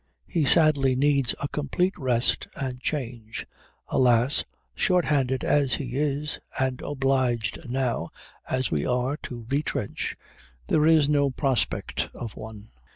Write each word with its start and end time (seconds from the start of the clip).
He 0.25 0.45
sadly 0.45 0.95
needs 0.95 1.35
a 1.43 1.47
complete 1.47 1.93
rest 1.95 2.47
and 2.55 2.79
change. 2.81 3.45
Alas, 3.87 4.43
shorthanded 4.73 5.43
as 5.43 5.75
he 5.75 5.95
is 5.95 6.39
and 6.59 6.81
obliged 6.81 7.69
now 7.69 8.09
as 8.49 8.71
we 8.71 8.83
are 8.83 9.15
to 9.17 9.45
retrench, 9.47 10.17
there 10.65 10.87
is 10.87 11.07
no 11.07 11.29
prospect 11.29 12.09
of 12.15 12.33
one_." 12.33 12.69